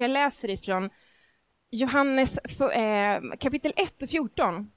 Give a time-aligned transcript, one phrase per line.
[0.00, 0.90] Jag läser ifrån
[1.70, 4.70] Johannes eh, kapitel 1 och 14,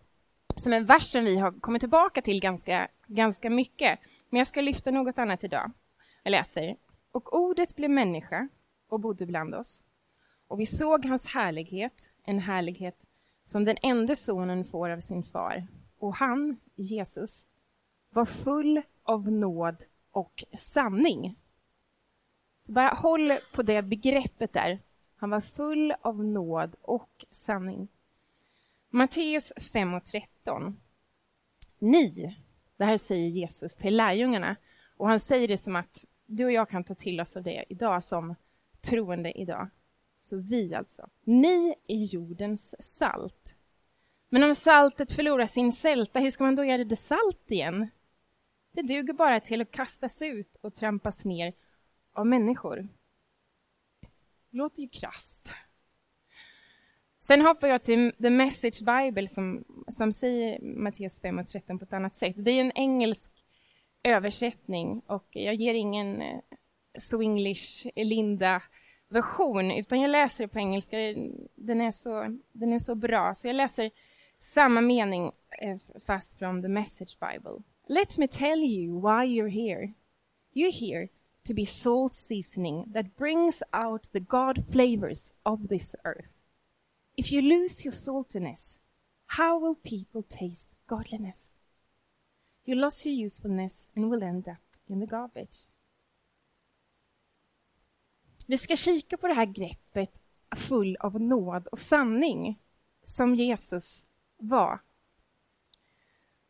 [0.56, 4.00] som är versen vi har kommit tillbaka till ganska, ganska mycket.
[4.30, 5.72] Men jag ska lyfta något annat idag.
[6.24, 6.76] Jag läser.
[7.12, 8.48] Och ordet blev människa
[8.90, 9.86] och bodde bland oss.
[10.48, 13.06] Och vi såg hans härlighet, en härlighet
[13.46, 15.68] som den enda sonen får av sin far.
[16.00, 17.48] Och han, Jesus,
[18.10, 21.36] var full av nåd och sanning.
[22.60, 24.80] Så bara håll på det begreppet där.
[25.22, 27.88] Han var full av nåd och sanning.
[28.90, 30.80] Matteus 5 och 13.
[31.80, 32.36] Ni,
[32.78, 34.56] det här säger Jesus till lärjungarna,
[34.98, 37.66] och han säger det som att du och jag kan ta till oss av det
[37.70, 38.36] idag som
[38.82, 39.70] troende idag.
[40.18, 41.10] Så vi alltså.
[41.24, 43.56] Ni är jordens salt.
[44.30, 47.88] Men om saltet förlorar sin sälta, hur ska man då göra det salt igen?
[48.72, 51.54] Det duger bara till att kastas ut och trampas ner
[52.14, 52.88] av människor.
[54.52, 55.54] Det låter ju krasst.
[57.20, 61.86] Sen hoppar jag till The Message Bible som, som säger Matteus 5 och 13 på
[61.86, 62.36] ett annat sätt.
[62.38, 63.32] Det är en engelsk
[64.04, 66.40] översättning och jag ger ingen eh,
[67.00, 68.62] Swinglish eh, Linda
[69.10, 70.98] version utan jag läser på engelska.
[71.56, 73.92] Den är så, den är så bra så jag läser
[74.40, 77.64] samma mening eh, fast från The Message Bible.
[77.88, 79.94] Let me tell you why you're here.
[80.54, 81.08] You're here
[81.44, 86.34] to be salt seasoning that brings out the God flavors of this earth.
[87.18, 88.80] If you lose your saltiness,
[89.26, 91.50] how will people taste godliness?
[92.66, 95.70] You lost your usefulness and will end up in the garbage.
[98.48, 100.22] Vi ska kika på det här greppet
[100.56, 102.60] full av nåd och sanning
[103.04, 104.06] som Jesus
[104.38, 104.80] var.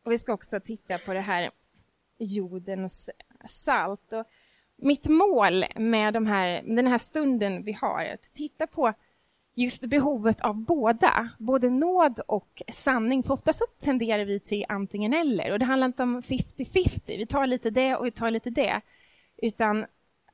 [0.02, 1.50] Och vi ska också titta på det här
[2.18, 3.10] jordens
[3.46, 4.12] salt.
[4.12, 4.26] Och
[4.82, 8.92] mitt mål med de här, den här stunden vi har är att titta på
[9.54, 13.22] just behovet av båda, både nåd och sanning.
[13.22, 15.52] För ofta så tenderar vi till antingen eller.
[15.52, 18.80] Och det handlar inte om 50-50, vi tar lite det och vi tar lite det.
[19.36, 19.86] Utan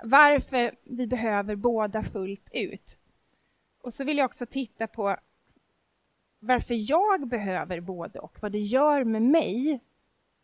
[0.04, 2.98] varför vi behöver båda fullt ut.
[3.82, 5.16] Och så vill jag också titta på
[6.40, 9.80] varför jag behöver både och, vad det gör med mig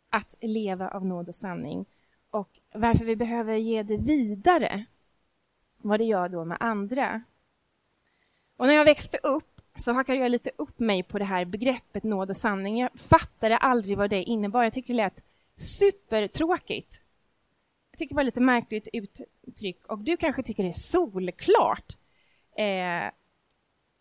[0.09, 1.85] att leva av nåd och sanning
[2.35, 4.85] och varför vi behöver ge det vidare,
[5.77, 7.21] vad det gör då med andra.
[8.57, 12.03] Och när jag växte upp så hackade jag lite upp mig på det här begreppet
[12.03, 12.79] nåd och sanning.
[12.79, 14.63] Jag fattade aldrig vad det innebar.
[14.63, 15.23] Jag tyckte det lät
[15.55, 17.01] supertråkigt.
[17.91, 21.97] Jag tycker det var lite märkligt uttryck och du kanske tycker det är solklart.
[22.57, 23.11] Eh,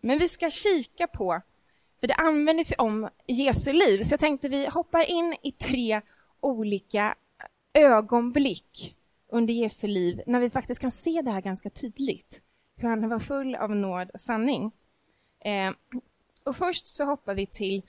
[0.01, 1.41] men vi ska kika på,
[2.01, 6.01] för det användes ju om Jesu liv, så jag tänkte vi hoppar in i tre
[6.41, 7.15] olika
[7.75, 8.97] ögonblick
[9.29, 12.43] under Jesu liv när vi faktiskt kan se det här ganska tydligt,
[12.77, 14.73] hur han var full av nåd och sanning.
[15.41, 15.73] Eh,
[16.45, 17.83] och först så hoppar vi till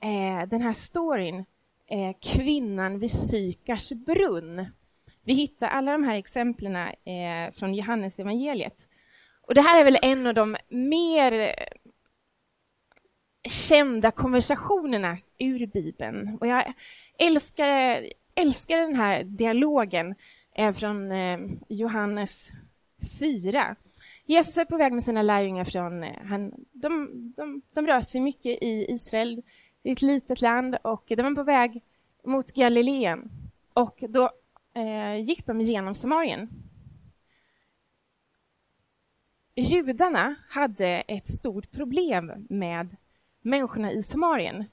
[0.00, 1.44] eh, den här storyn,
[1.86, 4.66] eh, kvinnan vid Sykars brunn.
[5.22, 8.88] Vi hittar alla de här exemplen eh, från Johannes evangeliet.
[9.40, 11.54] Och det här är väl en av de mer
[13.48, 16.38] kända konversationerna ur Bibeln.
[16.40, 16.72] Och jag
[17.18, 20.14] älskar, älskar den här dialogen
[20.54, 21.38] eh, från eh,
[21.68, 22.50] Johannes
[23.18, 23.76] 4.
[24.24, 26.04] Jesus är på väg med sina lärjungar från...
[26.04, 29.42] Eh, han, de, de, de rör sig mycket i Israel,
[29.82, 31.82] i ett litet land, och de är på väg
[32.24, 33.30] mot Galileen.
[33.72, 34.30] Och då
[34.74, 36.48] eh, gick de genom Samarien.
[39.54, 42.96] Judarna hade ett stort problem med
[43.40, 44.64] människorna i Samarien.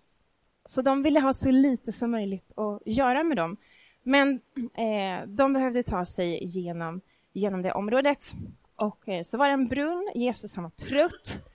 [0.66, 3.58] Så de ville ha så lite som möjligt att göra med dem.
[4.04, 4.42] Men
[4.74, 7.02] eh, de behövde ta sig genom,
[7.34, 8.34] genom det området.
[8.76, 10.10] Och eh, så var det en brunn.
[10.16, 11.50] Jesus han var trött.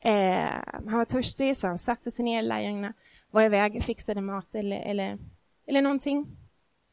[0.00, 2.42] Eh, han var törstig, så han satte sig ner.
[2.42, 2.92] Lärjungarna
[3.30, 5.18] var iväg, fixade mat eller, eller,
[5.66, 6.26] eller någonting.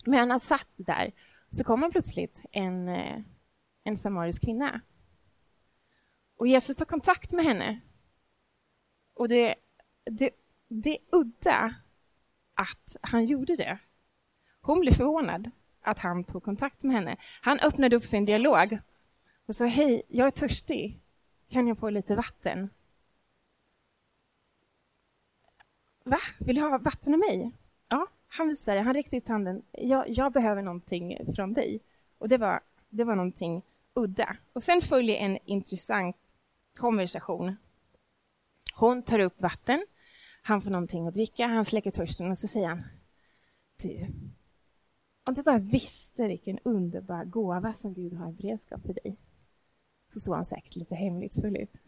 [0.06, 1.12] Men han satt där.
[1.52, 3.22] Så kommer plötsligt en, eh,
[3.84, 4.81] en samarisk kvinna.
[6.38, 7.79] Och Jesus tar kontakt med henne.
[9.14, 9.55] Och det,
[10.05, 10.32] det,
[10.69, 11.75] det är udda
[12.53, 13.79] att han gjorde det.
[14.61, 15.51] Hon blev förvånad
[15.81, 17.17] att han tog kontakt med henne.
[17.41, 18.79] Han öppnade upp för en dialog
[19.45, 20.99] och sa hej, jag är törstig.
[21.49, 22.69] Kan jag få lite vatten?
[26.03, 26.19] Va?
[26.39, 27.51] Vill du ha vatten av mig?
[27.87, 29.61] Ja, han visade, han räckte ut handen.
[29.71, 31.79] Jag, jag behöver någonting från dig.
[32.17, 33.61] Och det var, det var någonting
[33.93, 34.37] udda.
[34.53, 36.17] Och sen följer en intressant
[36.77, 37.55] konversation.
[38.73, 39.85] Hon tar upp vatten,
[40.41, 42.84] han får någonting att dricka, han släcker törsten och så säger han
[43.84, 44.08] Du,
[45.24, 49.18] om du bara visste vilken underbar gåva som Gud har i beredskap för dig.
[50.14, 51.82] så såg han säkert lite hemlighetsfull ut.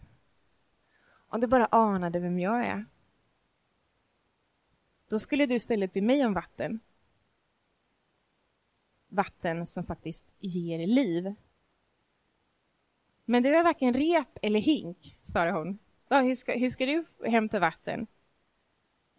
[1.27, 2.85] Om du bara anade vem jag är,
[5.07, 6.79] då skulle du istället be mig om vatten.
[9.07, 11.33] Vatten som faktiskt ger liv.
[13.25, 15.79] Men du är varken rep eller hink, svarar hon.
[16.07, 18.07] Ja, hur, ska, hur ska du hämta vatten?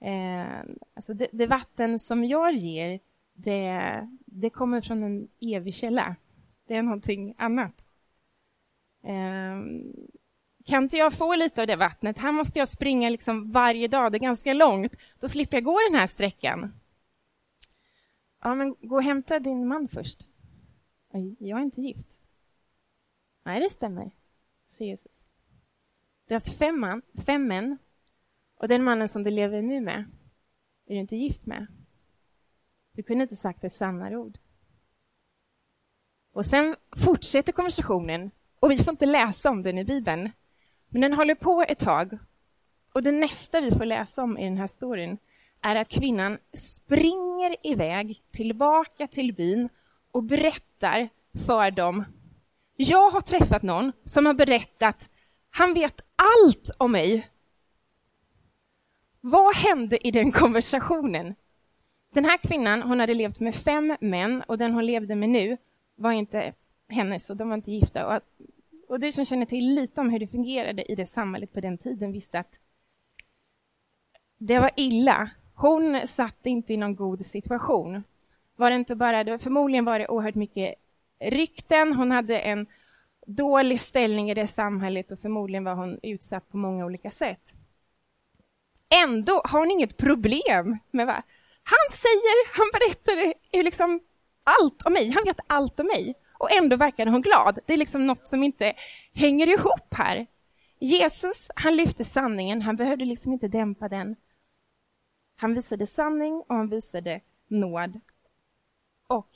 [0.02, 0.60] Eh,
[0.94, 3.00] alltså det, det, vatten som jag ger,
[3.32, 6.16] det, det kommer från en evig källa.
[6.66, 7.86] Det är någonting annat.
[9.04, 9.60] Eh,
[10.64, 12.18] kan inte jag få lite av det vattnet?
[12.18, 14.96] Här måste jag springa liksom varje dag, det är ganska långt.
[15.20, 16.74] Då slipper jag gå den här sträckan.
[18.42, 20.28] Ja, men gå och hämta din man först.
[21.38, 22.20] Jag är inte gift.
[23.44, 24.10] Nej, det stämmer,
[24.68, 25.30] säger Jesus.
[26.28, 27.78] Du har haft fem, man, fem män
[28.62, 30.04] och den mannen som du lever nu med
[30.86, 31.66] är du inte gift med.
[32.92, 34.38] Du kunde inte sagt ett sannare ord.
[36.32, 38.30] Och sen fortsätter konversationen
[38.60, 40.30] och vi får inte läsa om den i Bibeln.
[40.88, 42.18] Men den håller på ett tag.
[42.92, 45.18] Och det nästa vi får läsa om i den här storyn
[45.60, 49.68] är att kvinnan springer iväg tillbaka till byn
[50.10, 51.08] och berättar
[51.46, 52.04] för dem.
[52.76, 55.10] Jag har träffat någon som har berättat,
[55.50, 57.31] han vet allt om mig.
[59.24, 61.34] Vad hände i den konversationen?
[62.14, 65.56] Den här kvinnan, hon hade levt med fem män och den hon levde med nu
[65.94, 66.52] var inte
[66.88, 68.16] hennes och de var inte gifta.
[68.16, 68.22] Och,
[68.88, 71.78] och du som känner till lite om hur det fungerade i det samhället på den
[71.78, 72.60] tiden visste att
[74.38, 75.30] det var illa.
[75.54, 78.04] Hon satt inte i någon god situation.
[78.56, 80.74] Var det inte bara, det var, förmodligen var det oerhört mycket
[81.20, 82.66] rykten, hon hade en
[83.26, 87.54] dålig ställning i det samhället och förmodligen var hon utsatt på många olika sätt.
[88.92, 91.22] Ändå har hon inget problem med vad
[91.62, 94.00] han säger, han berättar liksom
[94.44, 96.14] allt om mig, han vet allt om mig.
[96.38, 97.58] Och ändå verkar hon glad.
[97.66, 98.74] Det är liksom något som inte
[99.14, 100.26] hänger ihop här.
[100.78, 104.16] Jesus, han lyfte sanningen, han behövde liksom inte dämpa den.
[105.36, 108.00] Han visade sanning och han visade nåd.
[109.06, 109.28] Och,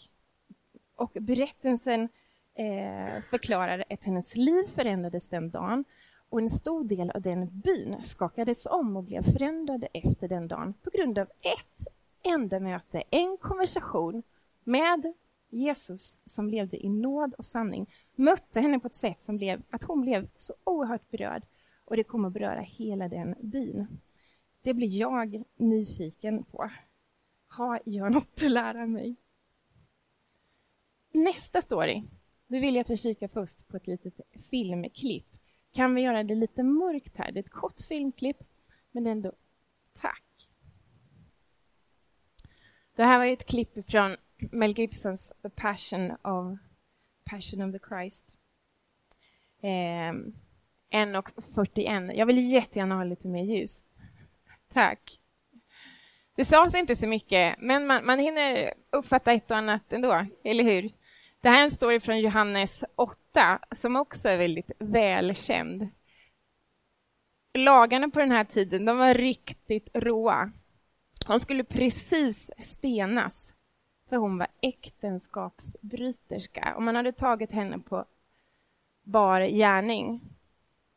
[0.97, 2.09] och berättelsen
[2.55, 5.85] eh, förklarar att hennes liv förändrades den dagen
[6.29, 10.75] och en stor del av den byn skakades om och blev förändrade efter den dagen
[10.83, 11.87] på grund av ett
[12.23, 14.23] enda möte, en konversation
[14.65, 15.13] med
[15.51, 19.85] Jesus som levde i nåd och sanning, mötte henne på ett sätt som blev att
[19.85, 21.43] hon blev så oerhört berörd
[21.85, 23.87] och det kommer att beröra hela den byn.
[24.63, 26.71] Det blir jag nyfiken på.
[27.49, 29.17] Har jag något att lära mig?
[31.13, 32.03] Nästa story.
[32.47, 34.21] nu vill jag att vi kikar först på ett litet
[34.51, 35.36] filmklipp
[35.77, 37.33] kan vi göra det lite mörkt här.
[37.33, 38.37] Det är ett kort filmklipp,
[38.91, 39.33] men ändå
[39.93, 40.49] tack.
[42.95, 46.59] Det här var ett klipp från Mel Gibsons The Passion of,
[47.25, 48.37] Passion of the Christ.
[49.63, 50.13] Eh,
[50.91, 52.13] 1.41.
[52.15, 53.85] Jag vill jättegärna ha lite mer ljus.
[54.73, 55.21] Tack.
[56.35, 60.65] Det sades inte så mycket, men man, man hinner uppfatta ett och annat ändå, eller
[60.65, 60.93] hur?
[61.47, 65.89] Det här är en story från Johannes 8 som också är väldigt välkänd.
[67.55, 70.51] Lagarna på den här tiden de var riktigt råa.
[71.27, 73.55] Hon skulle precis stenas
[74.09, 78.05] för hon var äktenskapsbryterska och man hade tagit henne på
[79.03, 80.21] bar gärning.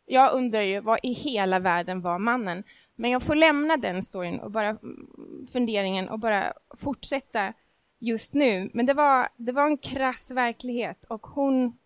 [0.06, 2.64] Jag undrar ju, vad i hela världen var mannen?
[2.96, 7.54] Men jag får lämna den storyn och bara mm, funderingen och bara fortsätta
[8.00, 8.70] just nu.
[8.74, 11.78] Men det var, det var en krass verklighet och hon,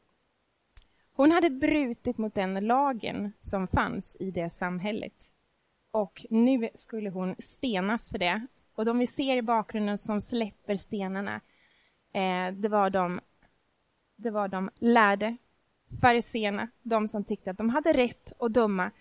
[1.13, 5.33] hon hade brutit mot den lagen som fanns i det samhället.
[5.91, 8.47] Och nu skulle hon stenas för det.
[8.75, 11.41] Och de vi ser i bakgrunden som släpper stenarna,
[12.13, 13.19] eh, det, var de,
[14.15, 15.37] det var de lärde
[16.01, 18.91] fariséerna, de som tyckte att de hade rätt att döma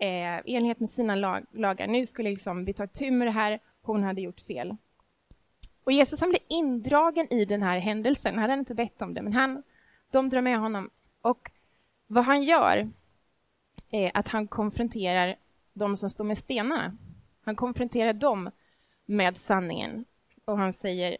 [0.00, 1.86] eh, i enlighet med sina lag, lagar.
[1.86, 4.76] Nu skulle liksom vi ta tur med det här, hon hade gjort fel.
[5.88, 8.34] Och Jesus han blir indragen i den här händelsen.
[8.34, 9.62] Han hade inte bett om det, men han,
[10.10, 10.90] de drar med honom.
[11.20, 11.50] Och
[12.06, 12.90] vad han gör
[13.90, 15.36] är att han konfronterar
[15.72, 16.96] de som står med stenarna.
[17.42, 18.50] Han konfronterar dem
[19.06, 20.04] med sanningen.
[20.44, 21.16] Och han säger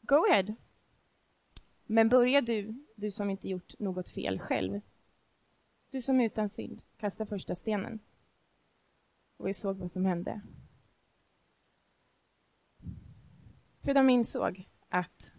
[0.00, 0.54] Go ahead.
[1.86, 4.80] Men börja du, du som inte gjort något fel själv.
[5.90, 8.00] Du som utan synd, kastar första stenen
[9.36, 10.40] och vi såg vad som hände.
[13.80, 15.32] För de insåg att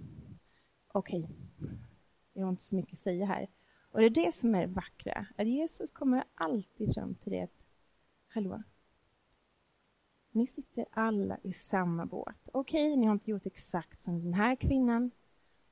[0.87, 1.35] okej, okay,
[2.33, 3.47] jag har inte så mycket att säga här.
[3.91, 7.67] Och det är det som är vackra, att Jesus kommer alltid fram till det att
[8.27, 8.63] hallå,
[10.31, 12.49] ni sitter alla i samma båt.
[12.53, 15.11] Okej, okay, ni har inte gjort exakt som den här kvinnan,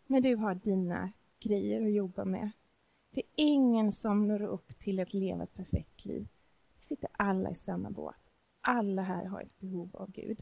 [0.07, 2.51] Men du har dina grejer att jobba med.
[3.09, 6.27] Det är ingen som når upp till att leva ett perfekt liv.
[6.85, 8.15] Sitter alla i samma båt.
[8.61, 10.39] Alla här har ett behov av Gud.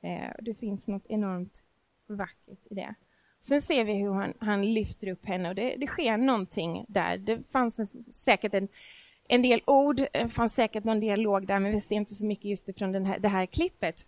[0.00, 1.64] Eh, det finns något enormt
[2.06, 2.94] vackert i det.
[3.40, 7.18] Sen ser vi hur han, han lyfter upp henne och det, det sker någonting där.
[7.18, 8.68] Det fanns en, säkert en,
[9.28, 12.44] en del ord, det fanns säkert någon dialog där, men vi ser inte så mycket
[12.44, 14.06] just från den här, det här klippet.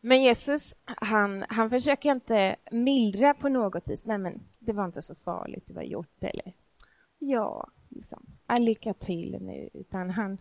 [0.00, 4.06] Men Jesus, han, han försöker inte mildra på något vis.
[4.06, 6.24] Nej, men det var inte så farligt, det var gjort.
[6.24, 6.52] Eller
[7.18, 9.70] ja, liksom, lycka till nu.
[9.74, 10.38] Utan han,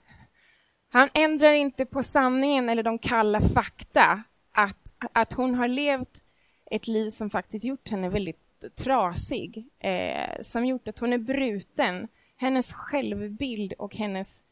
[0.90, 4.24] han ändrar inte på sanningen eller de kalla fakta.
[4.52, 6.24] Att, att hon har levt
[6.72, 9.68] ett liv som faktiskt gjort henne väldigt trasig.
[9.80, 12.08] Eh, som gjort att hon är bruten.
[12.38, 14.44] Hennes självbild och hennes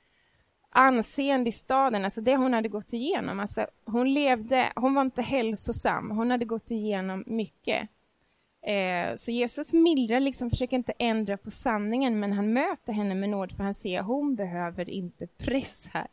[0.75, 3.39] anseende i staden, alltså det hon hade gått igenom.
[3.39, 7.89] Alltså hon levde, hon var inte hälsosam, hon hade gått igenom mycket.
[8.65, 13.29] Eh, så Jesus mildrar, liksom, försöker inte ändra på sanningen, men han möter henne med
[13.29, 16.07] nåd, för han ser att hon behöver inte press här.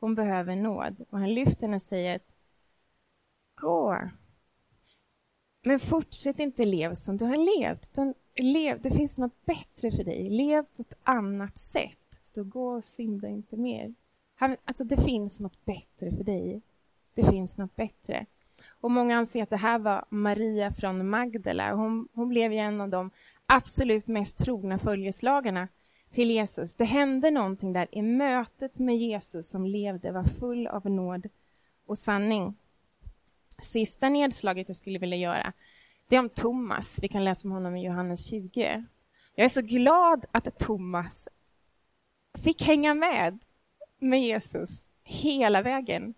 [0.00, 1.04] Hon behöver nåd.
[1.10, 2.26] Och han lyfter henne och säger att
[3.54, 3.98] gå.
[5.62, 10.04] Men fortsätt inte leva som du har levt, utan lev, det finns något bättre för
[10.04, 10.30] dig.
[10.30, 12.20] Lev på ett annat sätt.
[12.22, 13.94] Stå och gå och synda inte mer.
[14.34, 16.62] Han, alltså det finns något bättre för dig.
[17.14, 18.26] Det finns något bättre.
[18.80, 21.74] Och många anser att det här var Maria från Magdala.
[21.74, 23.10] Hon, hon blev ju en av de
[23.46, 25.68] absolut mest trogna följeslagarna
[26.10, 26.74] till Jesus.
[26.74, 31.26] Det hände någonting där i mötet med Jesus som levde, var full av nåd
[31.86, 32.54] och sanning.
[33.62, 35.52] Sista nedslaget jag skulle vilja göra,
[36.08, 36.98] det är om Thomas.
[37.02, 38.84] Vi kan läsa om honom i Johannes 20.
[39.34, 41.28] Jag är så glad att Thomas
[42.34, 43.38] fick hänga med
[43.98, 46.14] med Jesus hela vägen.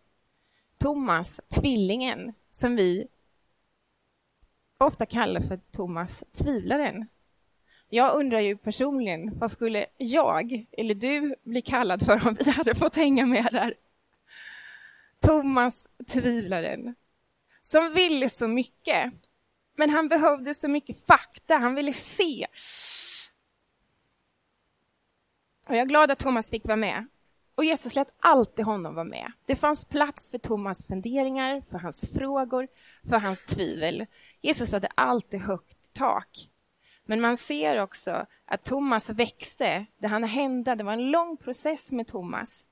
[0.79, 3.09] Thomas, tvillingen, som vi
[4.79, 7.07] ofta kallar för Thomas tvivlaren.
[7.89, 12.75] Jag undrar ju personligen, vad skulle jag eller du bli kallad för om vi hade
[12.75, 13.75] fått hänga med där?
[15.21, 16.95] Thomas tvivlaren,
[17.63, 19.13] som ville så mycket,
[19.77, 22.47] men han behövde så mycket fakta, han ville se.
[25.69, 27.07] Och jag är glad att Thomas fick vara med.
[27.59, 29.33] Och Jesus lät alltid honom vara med.
[29.47, 32.69] Det fanns plats för Thomas funderingar, för hans frågor,
[33.09, 34.07] för hans tvivel.
[34.41, 36.51] Jesus hade alltid högt tak.
[37.05, 39.87] Men man ser också att Thomas växte.
[39.99, 42.67] Det han hände, det var en lång process med Thomas.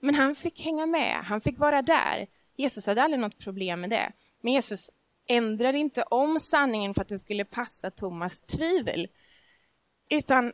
[0.00, 2.26] Men han fick hänga med, han fick vara där.
[2.56, 4.12] Jesus hade aldrig något problem med det.
[4.40, 4.90] Men Jesus
[5.26, 9.08] ändrade inte om sanningen för att den skulle passa Thomas tvivel.
[10.10, 10.52] Utan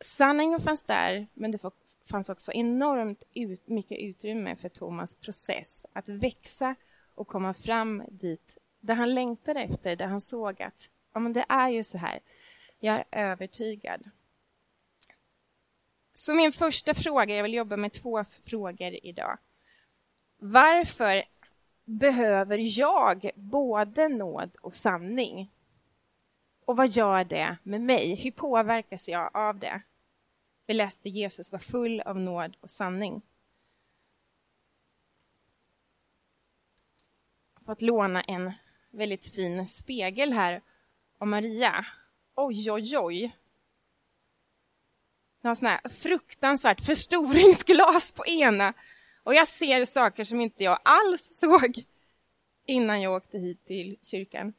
[0.00, 1.58] sanningen fanns där, men det
[2.04, 6.74] fanns också enormt ut, mycket utrymme för Thomas process att växa
[7.14, 11.44] och komma fram dit där han längtade efter, där han såg att ja, men det
[11.48, 12.20] är ju så här.
[12.78, 14.10] Jag är övertygad.
[16.14, 19.38] Så min första fråga, jag vill jobba med två frågor idag.
[20.38, 21.24] Varför
[21.84, 25.50] behöver jag både nåd och sanning?
[26.64, 28.14] Och vad gör det med mig?
[28.14, 29.82] Hur påverkas jag av det?
[30.66, 33.22] Vi läste Jesus var full av nåd och sanning.
[37.54, 38.52] Jag har fått låna en
[38.90, 40.62] väldigt fin spegel här
[41.18, 41.86] av Maria.
[42.34, 43.36] Oj, oj, oj.
[45.42, 48.74] Jag har sån här fruktansvärt förstoringsglas på ena
[49.22, 51.84] och jag ser saker som inte jag alls såg
[52.66, 54.52] innan jag åkte hit till kyrkan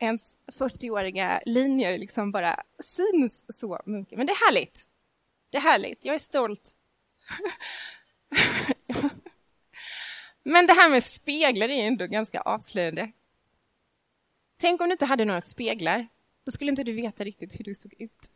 [0.00, 4.18] ens 40-åriga linjer liksom bara syns så mycket.
[4.18, 4.88] Men det är härligt.
[5.50, 6.04] Det är härligt.
[6.04, 6.76] Jag är stolt.
[10.42, 13.12] Men det här med speglar är ändå ganska avslöjande.
[14.56, 16.08] Tänk om du inte hade några speglar.
[16.44, 18.30] Då skulle inte du veta riktigt hur du såg ut.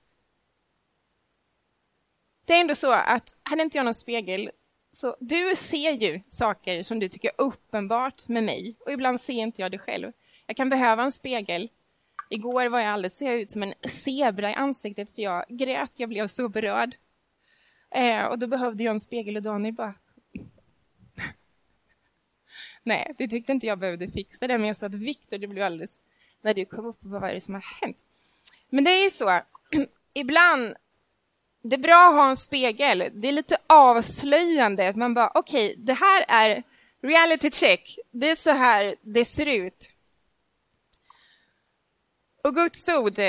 [2.44, 4.50] Det är ändå så att hade inte jag någon spegel
[4.92, 9.34] så du ser ju saker som du tycker är uppenbart med mig och ibland ser
[9.34, 10.12] inte jag det själv.
[10.46, 11.70] Jag kan behöva en spegel.
[12.30, 15.92] Igår var jag alldeles, ser jag ut som en zebra i ansiktet för jag grät,
[15.94, 16.96] jag blev så berörd.
[17.90, 19.94] Eh, och då behövde jag en spegel och Daniel bara...
[22.82, 25.64] Nej, det tyckte inte jag behövde fixa det, men jag sa att Viktor, det blev
[25.64, 26.04] alldeles...
[26.40, 27.96] När du kom upp, vad var det som har hänt?
[28.68, 29.40] Men det är ju så,
[30.14, 30.76] ibland
[31.64, 33.10] det är bra att ha en spegel.
[33.12, 34.88] Det är lite avslöjande.
[34.88, 36.62] Att man bara, okej, okay, det här är
[37.02, 37.98] reality check.
[38.10, 39.90] Det är så här det ser ut.
[42.44, 43.20] Och Guds ord,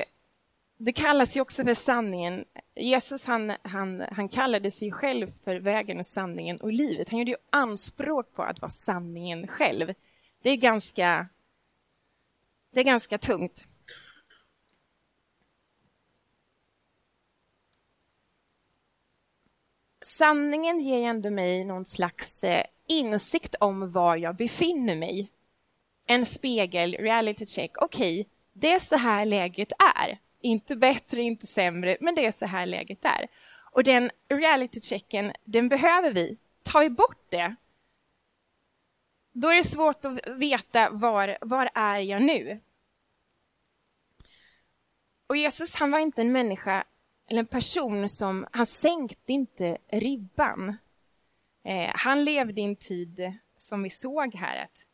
[0.78, 2.46] det kallas ju också för sanningen.
[2.76, 7.10] Jesus han, han, han kallade sig själv för vägen, sanningen och livet.
[7.10, 9.94] Han gjorde ju anspråk på att vara sanningen själv.
[10.42, 11.28] Det är ganska
[12.72, 13.66] Det är ganska tungt.
[20.06, 25.32] Sanningen ger ändå mig någon slags eh, insikt om var jag befinner mig.
[26.06, 27.72] En spegel, reality check.
[27.78, 30.20] Okej, okay, det är så här läget är.
[30.42, 33.28] Inte bättre, inte sämre, men det är så här läget är.
[33.72, 36.38] Och den reality checken, den behöver vi.
[36.64, 37.56] Ta bort det,
[39.38, 42.60] då är det svårt att veta var, var är jag nu?
[45.28, 46.84] Och Jesus, han var inte en människa
[47.28, 50.78] eller en person som, han sänkte inte ribban.
[51.64, 54.88] Eh, han levde i en tid som vi såg här att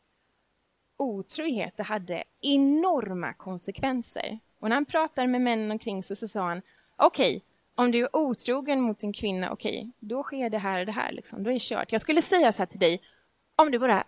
[1.01, 4.39] otrohet hade enorma konsekvenser.
[4.59, 6.61] Och när han pratade med männen omkring sig så sa han,
[6.95, 7.41] okej, okay,
[7.75, 10.91] om du är otrogen mot en kvinna, okej, okay, då sker det här och det
[10.91, 11.43] här, liksom.
[11.43, 11.91] då är det kört.
[11.91, 13.01] Jag skulle säga så här till dig,
[13.55, 14.03] om du bara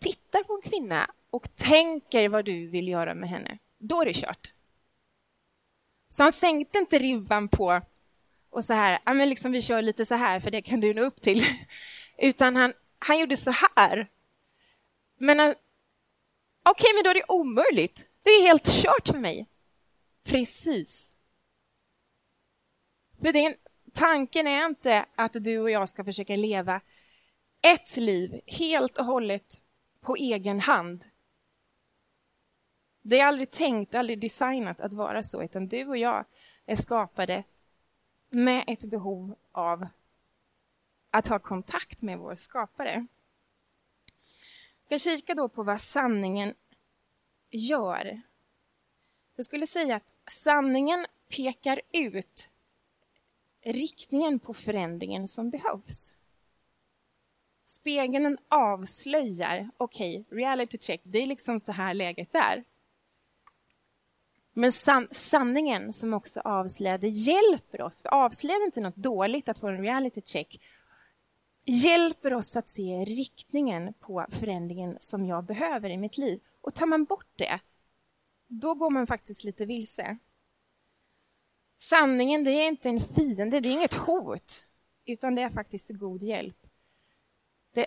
[0.00, 4.14] tittar på en kvinna och tänker vad du vill göra med henne, då är det
[4.14, 4.54] kört.
[6.10, 7.80] Så han sänkte inte ribban på
[8.50, 10.92] och så här, ja men liksom vi kör lite så här för det kan du
[10.92, 11.44] nå upp till.
[12.18, 14.08] Utan han, han gjorde så här.
[15.18, 15.54] Men
[16.62, 18.08] okej, okay, men då är det omöjligt.
[18.22, 19.46] Det är helt kört för mig.
[20.24, 21.14] Precis.
[23.22, 23.54] För din,
[23.92, 26.80] tanken är inte att du och jag ska försöka leva
[27.60, 29.62] ett liv helt och hållet
[30.00, 31.04] på egen hand.
[33.02, 36.24] Det är aldrig tänkt, aldrig designat att vara så, utan du och jag
[36.66, 37.44] är skapade
[38.30, 39.86] med ett behov av
[41.10, 43.06] att ha kontakt med vår skapare.
[44.92, 46.54] Jag ska kika då på vad sanningen
[47.50, 48.22] gör.
[49.36, 51.06] Jag skulle säga att sanningen
[51.36, 52.48] pekar ut
[53.64, 56.14] riktningen på förändringen som behövs.
[57.64, 62.64] Spegeln avslöjar, okej, okay, reality check, det är liksom så här läget är.
[64.52, 68.02] Men san sanningen som också avslöjade hjälper oss.
[68.02, 70.60] För avslöjar inte något dåligt att få en reality check
[71.64, 76.40] hjälper oss att se riktningen på förändringen som jag behöver i mitt liv.
[76.60, 77.60] Och tar man bort det,
[78.46, 80.18] då går man faktiskt lite vilse.
[81.78, 84.68] Sanningen det är inte en fiende, det är inget hot,
[85.04, 86.66] utan det är faktiskt god hjälp.
[87.72, 87.86] Det,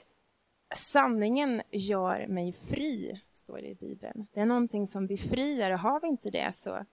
[0.75, 4.27] sanningen gör mig fri, står det i Bibeln.
[4.33, 6.85] Det är någonting som befriar, och har vi inte det så,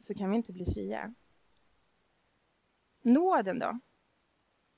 [0.00, 1.14] så kan vi inte bli fria.
[3.02, 3.80] Nåden då?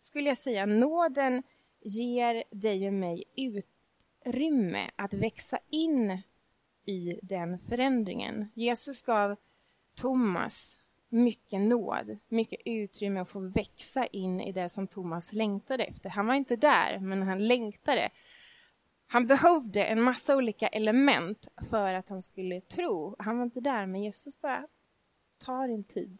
[0.05, 1.43] Skulle jag säga, nåden
[1.81, 6.23] ger dig och mig utrymme att växa in
[6.87, 8.51] i den förändringen.
[8.55, 9.37] Jesus gav
[9.95, 16.11] Thomas mycket nåd, mycket utrymme att få växa in i det som Thomas längtade efter.
[16.11, 18.11] Han var inte där, men han längtade.
[19.07, 23.17] Han behövde en massa olika element för att han skulle tro.
[23.19, 24.67] Han var inte där, men Jesus bara,
[25.45, 26.19] ta din tid.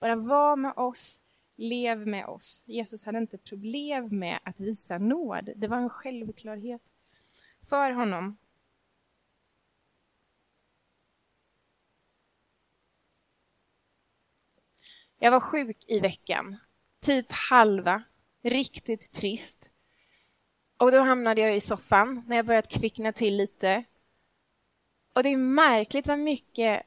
[0.00, 1.21] Bara var med oss,
[1.56, 2.64] lev med oss.
[2.66, 5.50] Jesus hade inte problem med att visa nåd.
[5.56, 6.82] Det var en självklarhet
[7.68, 8.36] för honom.
[15.18, 16.56] Jag var sjuk i veckan,
[17.00, 18.02] typ halva,
[18.42, 19.70] riktigt trist.
[20.76, 23.84] Och då hamnade jag i soffan när jag börjat kvickna till lite.
[25.12, 26.86] Och det är märkligt vad mycket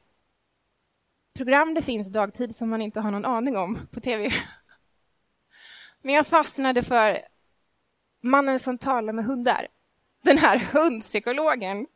[1.36, 4.30] program det finns dagtid som man inte har någon aning om på tv.
[6.02, 7.18] Men jag fastnade för
[8.22, 9.68] mannen som talar med hundar.
[10.22, 11.86] Den här hundpsykologen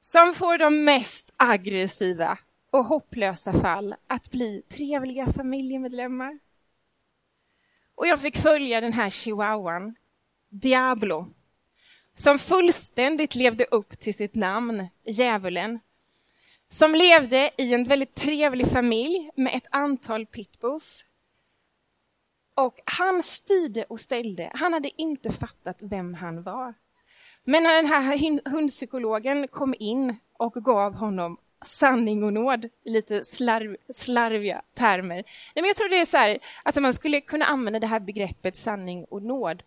[0.00, 2.38] som får de mest aggressiva
[2.70, 6.38] och hopplösa fall att bli trevliga familjemedlemmar.
[7.94, 9.94] Och jag fick följa den här chihuahuan,
[10.48, 11.26] Diablo,
[12.12, 15.80] som fullständigt levde upp till sitt namn, Djävulen,
[16.68, 21.06] som levde i en väldigt trevlig familj med ett antal pitbulls.
[22.56, 24.50] Och han styrde och ställde.
[24.54, 26.74] Han hade inte fattat vem han var.
[27.44, 33.24] Men när den här hundpsykologen kom in och gav honom sanning och nåd i lite
[33.24, 35.14] slarv, slarviga termer.
[35.14, 35.24] Nej,
[35.54, 38.56] men jag tror det är så här, alltså man skulle kunna använda det här begreppet
[38.56, 39.62] sanning och nåd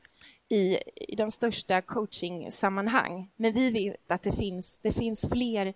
[0.50, 5.74] i, i de största coachingsammanhang, Men vi vet att det finns, det finns fler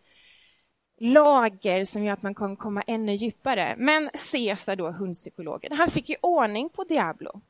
[1.02, 3.76] lager som gör att man kan komma ännu djupare.
[3.78, 7.42] Men Cesar då, hundpsykologen, han fick ju ordning på Diablo.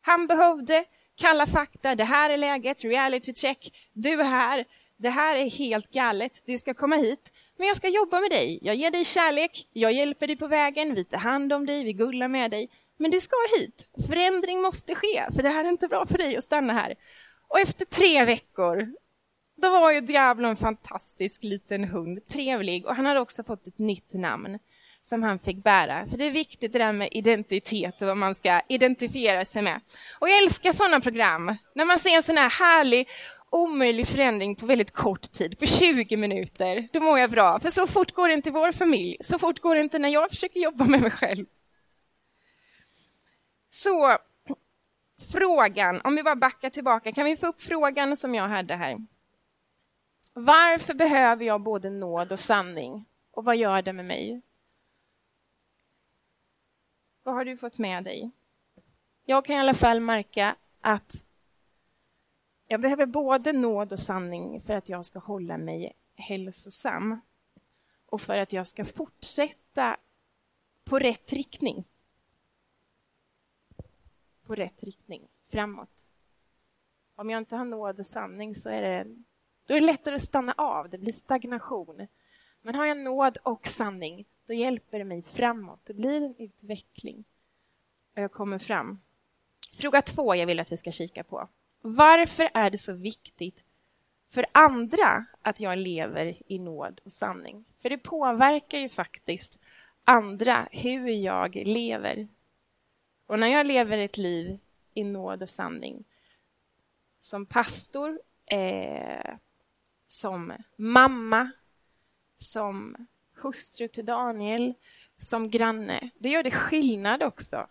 [0.00, 0.84] Han behövde
[1.16, 4.64] kalla fakta, det här är läget, reality check, du är här,
[4.96, 8.58] det här är helt galet, du ska komma hit, men jag ska jobba med dig,
[8.62, 11.92] jag ger dig kärlek, jag hjälper dig på vägen, vi tar hand om dig, vi
[11.92, 15.88] gullar med dig, men du ska hit, förändring måste ske, för det här är inte
[15.88, 16.94] bra för dig att stanna här.
[17.48, 18.92] Och efter tre veckor
[19.56, 23.78] då var ju Diablo en fantastisk liten hund, trevlig och han hade också fått ett
[23.78, 24.58] nytt namn
[25.02, 26.06] som han fick bära.
[26.06, 29.80] För det är viktigt det där med identitet och vad man ska identifiera sig med.
[30.18, 31.56] Och jag älskar sådana program.
[31.74, 33.08] När man ser en sån här härlig,
[33.50, 37.60] omöjlig förändring på väldigt kort tid, på 20 minuter, då mår jag bra.
[37.60, 40.08] För så fort går det inte i vår familj, så fort går det inte när
[40.08, 41.46] jag försöker jobba med mig själv.
[43.70, 44.18] Så
[45.32, 48.96] frågan, om vi bara backar tillbaka, kan vi få upp frågan som jag hade här?
[50.38, 53.04] Varför behöver jag både nåd och sanning?
[53.30, 54.40] Och vad gör det med mig?
[57.22, 58.30] Vad har du fått med dig?
[59.24, 61.12] Jag kan i alla fall märka att
[62.66, 67.20] jag behöver både nåd och sanning för att jag ska hålla mig hälsosam
[68.06, 69.96] och för att jag ska fortsätta
[70.84, 71.84] på rätt riktning.
[74.42, 76.06] På rätt riktning, framåt.
[77.14, 79.16] Om jag inte har nåd och sanning så är det,
[79.66, 82.06] då är det lättare att stanna av, det blir stagnation.
[82.62, 85.80] Men har jag nåd och sanning, då hjälper det mig framåt.
[85.84, 87.24] Det blir en utveckling.
[88.16, 89.00] Och jag kommer fram.
[89.72, 91.48] Fråga två jag vill att vi ska kika på.
[91.80, 93.64] Varför är det så viktigt
[94.30, 97.64] för andra att jag lever i nåd och sanning?
[97.82, 99.58] För det påverkar ju faktiskt
[100.04, 102.28] andra hur jag lever.
[103.26, 104.58] Och när jag lever ett liv
[104.94, 106.04] i nåd och sanning
[107.20, 109.34] som pastor, eh,
[110.06, 111.50] som mamma,
[112.36, 114.74] som hustru till Daniel,
[115.18, 116.10] som granne.
[116.18, 117.66] Det gör det skillnad också.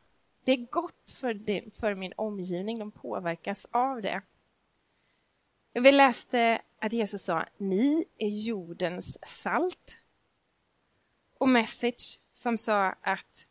[0.46, 4.22] Det är gott för, din, för min omgivning, de påverkas av det.
[5.74, 9.98] Vi läste att Jesus sa ni är jordens salt.
[11.38, 13.48] Och Message som sa att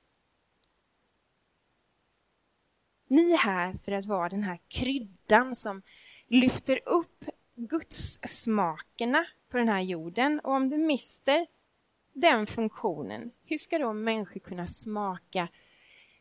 [3.07, 5.83] ni är här för att vara den här kryddan som
[6.27, 10.40] lyfter upp Guds smakerna på den här jorden.
[10.40, 11.47] Och om du mister
[12.12, 15.49] den funktionen, hur ska då människor kunna smaka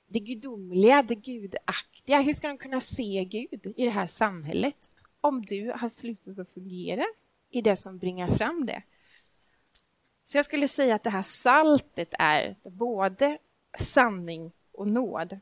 [0.07, 2.21] det gudomliga, det gudaktiga?
[2.21, 4.89] Hur ska de kunna se Gud i det här samhället
[5.21, 7.05] om du har slutat att fungera
[7.49, 8.83] i det som bringar fram det?
[10.23, 13.37] Så jag skulle säga att det här saltet är både
[13.77, 15.39] sanning och nåd.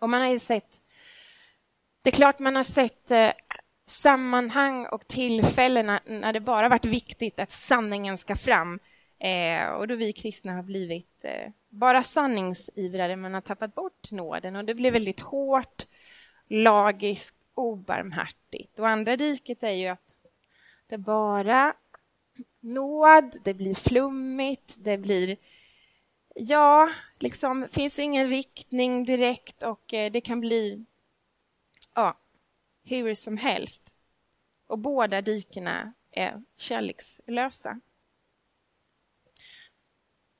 [0.00, 0.82] Och man har ju sett,
[2.02, 3.32] det är klart man har sett eh,
[3.86, 8.78] sammanhang och tillfällen när det bara varit viktigt att sanningen ska fram.
[9.18, 14.56] Eh, och då vi kristna har blivit eh, bara sanningsivrare, men har tappat bort nåden
[14.56, 15.82] och det blir väldigt hårt,
[16.48, 18.78] lagiskt, obarmhärtigt.
[18.78, 20.14] Och andra diket är ju att
[20.86, 21.74] det bara
[22.60, 25.36] nåd, det blir flummigt, det blir
[26.34, 30.84] ja, liksom finns ingen riktning direkt och eh, det kan bli
[31.94, 32.16] ja,
[32.84, 33.94] hur som helst.
[34.66, 37.80] Och båda dikena är kärlekslösa.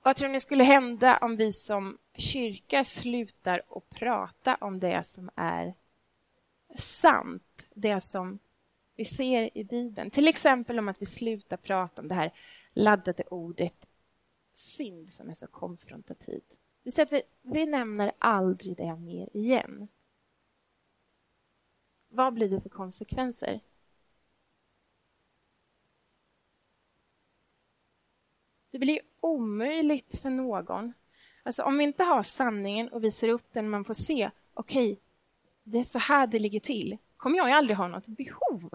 [0.02, 5.30] Vad tror ni skulle hända om vi som kyrka slutar att prata om det som
[5.36, 5.74] är
[6.76, 8.38] sant, det som
[8.96, 10.10] vi ser i Bibeln?
[10.10, 12.32] Till exempel om att vi slutar prata om det här
[12.72, 13.88] laddade ordet
[14.54, 16.58] synd som är så konfrontativt.
[16.82, 19.88] Vi, vi nämner aldrig det mer igen.
[22.14, 23.60] Vad blir det för konsekvenser?
[28.70, 30.92] Det blir omöjligt för någon.
[31.42, 35.02] Alltså om vi inte har sanningen och visar upp den, man får se, okej, okay,
[35.62, 38.70] det är så här det ligger till, kommer jag aldrig ha något behov.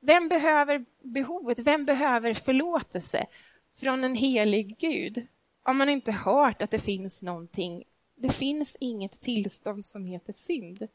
[0.00, 1.58] Vem behöver behovet?
[1.58, 3.26] Vem behöver förlåtelse
[3.74, 5.26] från en helig Gud?
[5.62, 7.84] Om man inte hört att det finns någonting.
[8.14, 10.88] Det finns inget tillstånd som heter synd.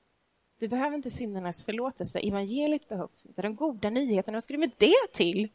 [0.58, 2.20] Du behöver inte syndernas förlåtelse.
[2.20, 3.42] Evangeliet behövs inte.
[3.42, 5.50] De goda nyheterna, vad ska du med det till?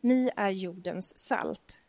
[0.00, 1.82] Ni är jordens salt.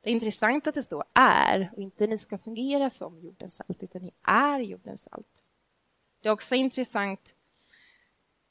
[0.00, 3.82] Det är intressant att det står är och inte ni ska fungera som jordens salt,
[3.82, 5.44] utan ni är jordens salt.
[6.20, 7.34] Det är också intressant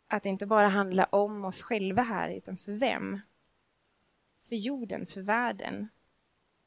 [0.08, 3.20] att det inte bara handlar om oss själva här, utan för vem?
[4.50, 5.88] För jorden, för världen.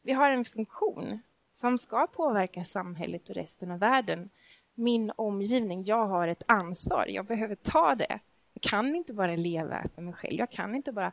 [0.03, 1.21] Vi har en funktion
[1.61, 4.31] som ska påverka samhället och resten av världen.
[4.75, 8.21] Min omgivning, jag har ett ansvar, jag behöver ta det.
[8.53, 11.13] Jag kan inte bara leva för mig själv, jag kan inte bara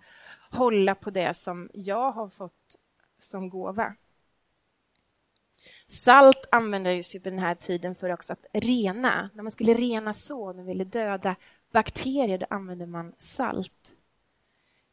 [0.51, 2.75] hålla på det som jag har fått
[3.17, 3.93] som gåva.
[5.87, 9.29] Salt användes ju på den här tiden för också att rena.
[9.33, 11.35] När man skulle rena så, när man ville döda
[11.71, 13.95] bakterier, då använde man salt.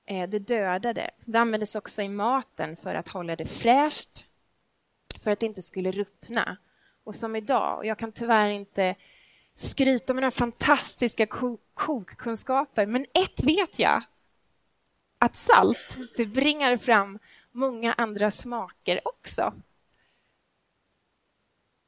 [0.04, 1.10] Eh, det dödade.
[1.24, 4.26] Det användes också i maten för att hålla det fräscht
[5.22, 6.57] för att det inte skulle ruttna.
[7.05, 8.94] Och som idag, och jag kan tyvärr inte
[9.55, 11.27] skryta med några fantastiska
[11.74, 14.03] kokkunskaper, men ett vet jag.
[15.18, 17.18] Att salt, det bringar fram
[17.53, 19.53] många andra smaker också.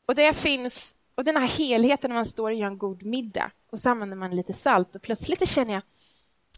[0.06, 3.50] Och det finns, och den här helheten när man står och gör en god middag
[3.70, 5.82] och så använder man lite salt och plötsligt känner jag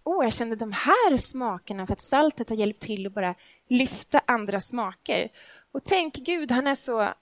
[0.08, 3.34] oh, jag kände de här smakerna för att saltet har hjälpt till att bara
[3.68, 5.28] lyfta andra smaker.
[5.72, 7.14] Och tänk Gud, han är så...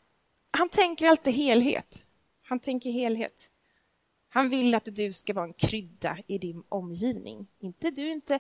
[0.51, 2.07] Han tänker alltid helhet.
[2.43, 3.53] Han tänker helhet.
[4.29, 7.47] Han vill att du ska vara en krydda i din omgivning.
[7.59, 8.39] Inte du inte...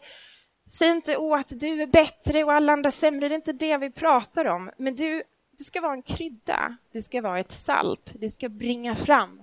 [0.78, 3.28] Säg inte åh, att du är bättre och alla andra sämre.
[3.28, 4.70] Det är inte det vi pratar om.
[4.78, 5.22] Men du,
[5.58, 6.76] du ska vara en krydda.
[6.92, 8.14] Du ska vara ett salt.
[8.18, 9.42] Du ska bringa fram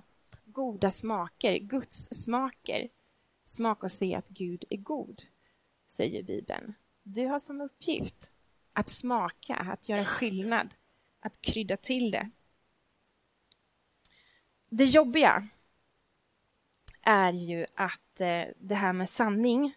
[0.54, 2.88] goda smaker, Guds smaker.
[3.46, 5.22] Smaka och se att Gud är god,
[5.88, 6.74] säger Bibeln.
[7.02, 8.30] Du har som uppgift
[8.74, 10.74] att smaka, att göra skillnad,
[11.20, 12.30] att krydda till det.
[14.68, 15.48] Det jobbiga
[17.02, 19.74] är ju att eh, det här med sanning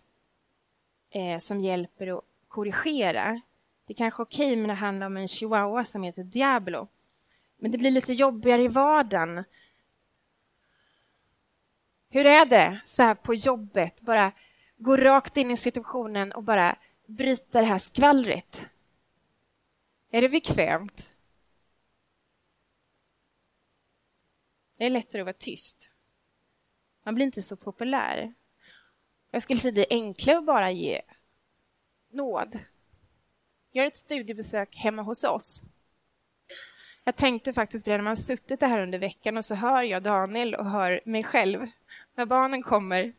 [1.09, 3.41] eh, som hjälper att korrigera.
[3.85, 6.87] Det är kanske är okej, okay, men det handlar om en chihuahua som heter Diablo.
[7.57, 9.43] Men det blir lite jobbigare i vardagen
[12.09, 14.01] hur är det så här på jobbet?
[14.01, 14.31] Bara
[14.77, 18.69] gå rakt in i situationen och bara bryta det här skvallret.
[20.11, 21.15] Är det bekvämt?
[24.77, 25.89] Det är lättare att vara tyst.
[27.03, 28.33] Man blir inte så populär.
[29.31, 31.01] Jag skulle säga det är enklare att bara ge
[32.09, 32.59] nåd.
[33.71, 35.63] Gör ett studiebesök hemma hos oss.
[37.03, 40.03] Jag tänkte faktiskt på det när man suttit här under veckan och så hör jag
[40.03, 41.67] Daniel och hör mig själv
[42.15, 43.13] när barnen kommer,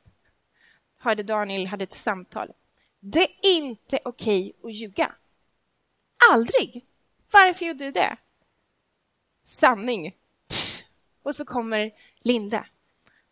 [0.98, 2.53] hörde Daniel hade ett samtal.
[3.01, 5.14] Det är inte okej att ljuga.
[6.32, 6.84] Aldrig!
[7.32, 8.16] Varför gjorde du det?
[9.44, 10.14] Sanning.
[11.22, 12.66] Och så kommer Linda.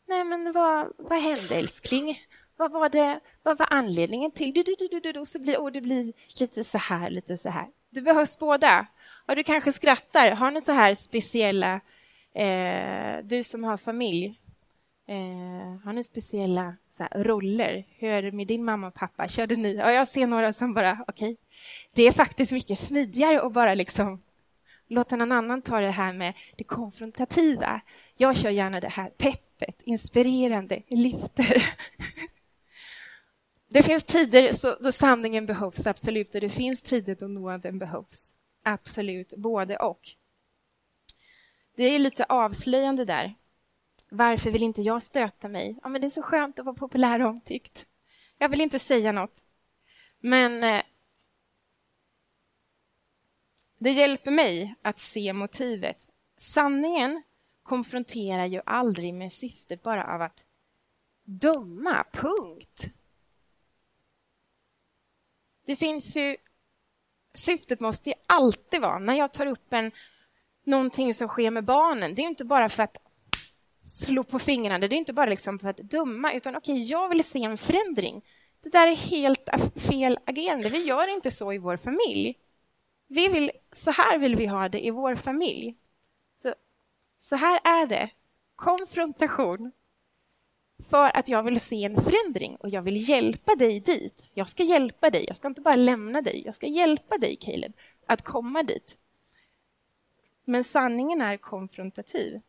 [0.06, 2.20] Nej, men vad, vad hände älskling?
[2.56, 4.54] Vad var, det, vad var anledningen till...
[4.54, 7.48] Du, du, du, du, du, så blir, och det blir lite så här, lite så
[7.48, 7.68] här.
[7.90, 8.87] Du behövs båda.
[9.28, 10.30] Och du kanske skrattar.
[10.30, 11.80] Har ni så här speciella...
[12.35, 14.40] Eh, du som har familj,
[15.09, 17.87] Eh, har ni speciella här, roller?
[17.99, 19.29] Hur är det med din mamma och pappa?
[19.29, 19.83] Körde ni?
[19.83, 21.33] Och jag ser några som bara, okej.
[21.33, 21.37] Okay.
[21.95, 24.23] Det är faktiskt mycket smidigare att bara liksom
[24.88, 27.81] låta någon annan ta det här med det konfrontativa.
[28.16, 31.62] Jag kör gärna det här peppet, inspirerande, lyfter.
[33.69, 38.35] Det finns tider så, då sanningen behövs, absolut, och det finns tider då nåden behövs.
[38.64, 40.01] Absolut, både och.
[41.77, 43.35] Det är lite avslöjande där
[44.16, 45.79] varför vill inte jag stöta mig?
[45.83, 47.87] Ja, men det är så skönt att vara populär och omtyckt.
[48.38, 49.44] Jag vill inte säga något.
[50.18, 50.83] Men eh,
[53.79, 56.09] det hjälper mig att se motivet.
[56.37, 57.22] Sanningen
[57.62, 60.46] konfronterar ju aldrig med syftet bara av att
[61.24, 62.87] döma, punkt.
[65.66, 66.37] Det finns ju...
[67.35, 69.92] Syftet måste ju alltid vara, när jag tar upp en,
[70.64, 73.06] någonting som sker med barnen, det är inte bara för att
[73.87, 74.88] slå på fingrarna.
[74.88, 77.59] Det är inte bara liksom för att döma, utan okej, okay, jag vill se en
[77.59, 78.25] förändring.
[78.62, 80.68] Det där är helt fel agerande.
[80.68, 82.38] Vi gör inte så i vår familj.
[83.09, 85.77] Vi vill, så här vill vi ha det i vår familj.
[86.37, 86.55] Så,
[87.16, 88.11] så här är det.
[88.57, 89.72] Konfrontation.
[90.90, 94.22] För att jag vill se en förändring och jag vill hjälpa dig dit.
[94.35, 95.25] Jag ska hjälpa dig.
[95.27, 96.42] Jag ska inte bara lämna dig.
[96.44, 97.72] Jag ska hjälpa dig, Caleb,
[98.07, 98.99] att komma dit.
[100.44, 102.40] Men sanningen är konfrontativ.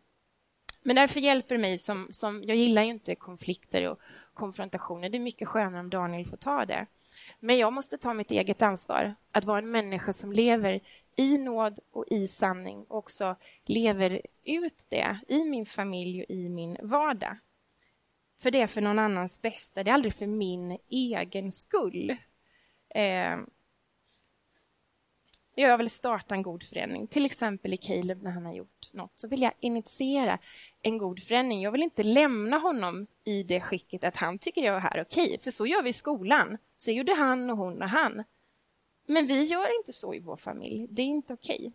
[0.87, 2.43] Men därför hjälper det mig som, som...
[2.43, 3.99] Jag gillar ju inte konflikter och
[4.33, 5.09] konfrontationer.
[5.09, 6.85] Det är mycket skönare om Daniel får ta det.
[7.39, 10.79] Men jag måste ta mitt eget ansvar att vara en människa som lever
[11.15, 16.49] i nåd och i sanning och också lever ut det i min familj och i
[16.49, 17.37] min vardag.
[18.39, 22.17] För det är för någon annans bästa, det är aldrig för min egen skull.
[22.89, 23.37] Eh,
[25.61, 29.11] jag vill starta en god förändring, till exempel i Caleb när han har gjort något,
[29.15, 30.39] så vill jag initiera
[30.81, 31.61] en god förändring.
[31.61, 35.25] Jag vill inte lämna honom i det skicket att han tycker det är här okej,
[35.25, 36.57] okay, för så gör vi i skolan.
[36.77, 38.23] Så gjorde han och hon och han.
[39.07, 40.87] Men vi gör inte så i vår familj.
[40.89, 41.57] Det är inte okej.
[41.57, 41.71] Okay.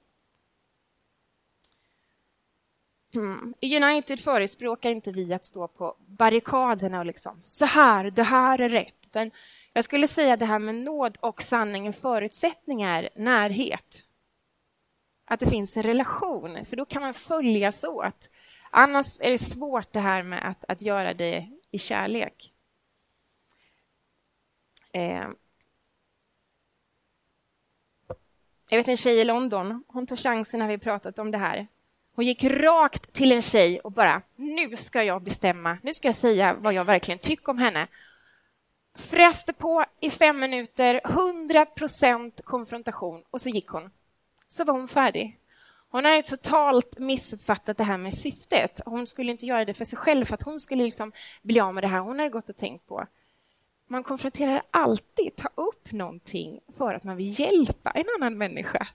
[3.61, 8.61] I United förespråkar inte vi att stå på barrikaderna och liksom så här, det här
[8.61, 9.07] är rätt.
[9.07, 9.31] Utan
[9.73, 14.07] jag skulle säga det här med nåd och sanning, en förutsättning är närhet.
[15.25, 18.31] Att det finns en relation, för då kan man följas åt.
[18.71, 22.53] Annars är det svårt det här med att, att göra det i kärlek.
[24.93, 25.29] Eh.
[28.71, 31.67] Jag vet en tjej i London, hon tog chansen när vi pratat om det här.
[32.15, 36.15] Hon gick rakt till en tjej och bara, nu ska jag bestämma, nu ska jag
[36.15, 37.89] säga vad jag verkligen tycker om henne.
[38.95, 43.91] Fräste på i fem minuter, 100 procent konfrontation och så gick hon.
[44.49, 45.39] Så var hon färdig.
[45.89, 48.81] Hon hade totalt missuppfattat det här med syftet.
[48.85, 51.75] Hon skulle inte göra det för sig själv, för att hon skulle liksom bli av
[51.75, 53.07] med det här hon hade gått och tänkt på.
[53.87, 58.89] Man konfronterar alltid, ta upp någonting för att man vill hjälpa en annan människa.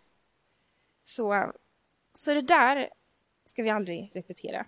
[1.04, 1.52] Så,
[2.14, 2.90] så det där
[3.46, 4.66] ska vi aldrig repetera.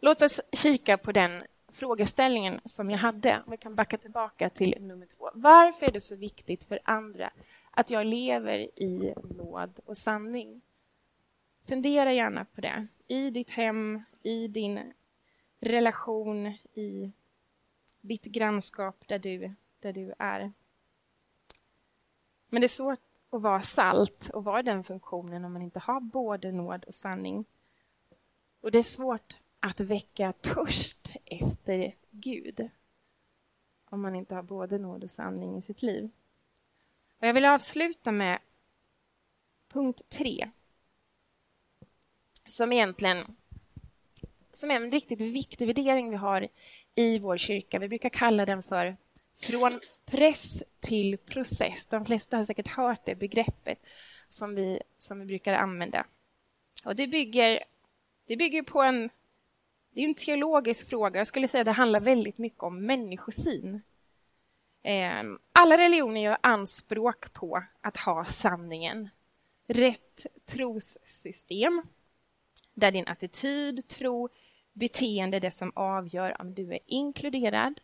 [0.00, 3.42] Låt oss kika på den frågeställningen som jag hade.
[3.46, 5.30] Vi kan backa tillbaka till nummer två.
[5.34, 7.30] Varför är det så viktigt för andra
[7.70, 10.60] att jag lever i nåd och sanning?
[11.68, 12.86] Fundera gärna på det.
[13.08, 14.92] I ditt hem, i din
[15.60, 17.12] relation, i
[18.00, 20.52] ditt grannskap där du, där du är.
[22.48, 22.98] Men det är svårt
[23.30, 27.44] att vara salt och vara den funktionen om man inte har både nåd och sanning.
[28.60, 32.70] Och det är svårt att väcka törst efter Gud
[33.84, 36.10] om man inte har både nåd och sanning i sitt liv.
[37.18, 38.38] Och jag vill avsluta med
[39.68, 40.50] punkt tre
[42.46, 43.36] som egentligen
[44.52, 46.48] som är en riktigt viktig värdering vi har
[46.94, 47.78] i vår kyrka.
[47.78, 48.96] Vi brukar kalla den för
[49.36, 51.86] från press till process.
[51.86, 53.78] De flesta har säkert hört det begreppet
[54.28, 56.06] som vi, som vi brukar använda.
[56.84, 57.64] Och det bygger,
[58.26, 59.10] det bygger på en,
[59.90, 61.20] det är en teologisk fråga.
[61.20, 63.80] Jag skulle säga att det handlar väldigt mycket om människosyn.
[64.82, 69.08] Ehm, alla religioner gör anspråk på att ha sanningen.
[69.68, 71.82] Rätt trossystem
[72.74, 74.28] där din attityd, tro,
[74.72, 77.80] beteende är det som avgör om du är inkluderad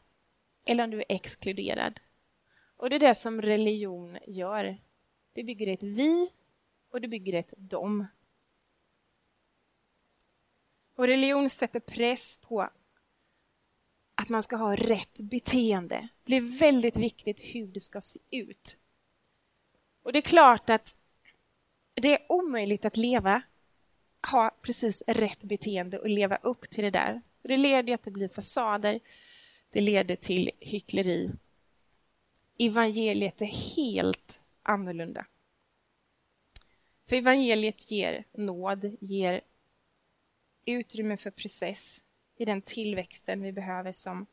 [0.64, 2.00] eller om du är exkluderad.
[2.76, 4.78] Och det är det som religion gör.
[5.32, 6.30] Det bygger ett vi
[6.90, 8.06] och det bygger ett dom.
[10.96, 12.70] Och religion sätter press på
[14.14, 16.08] att man ska ha rätt beteende.
[16.24, 18.76] Det blir väldigt viktigt hur det ska se ut.
[20.02, 20.96] Och det är klart att
[21.94, 23.42] det är omöjligt att leva
[24.30, 27.22] ha precis rätt beteende och leva upp till det där.
[27.42, 29.00] Det leder till att det blir fasader,
[29.70, 31.30] det leder till hyckleri.
[32.58, 35.26] Evangeliet är helt annorlunda.
[37.08, 39.40] För evangeliet ger nåd, ger
[40.66, 42.04] utrymme för process
[42.36, 44.26] i den tillväxten vi behöver som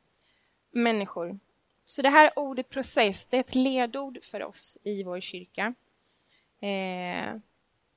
[0.72, 1.39] människor.
[1.86, 5.74] Så det här ordet process, det är ett ledord för oss i vår kyrka.
[6.60, 7.36] Eh,